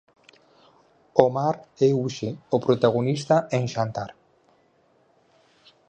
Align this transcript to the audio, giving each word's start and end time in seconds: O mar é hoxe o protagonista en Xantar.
O 1.23 1.25
mar 1.37 1.55
é 1.87 1.89
hoxe 2.01 2.29
o 2.55 2.57
protagonista 2.65 3.35
en 3.57 3.63
Xantar. 3.73 4.11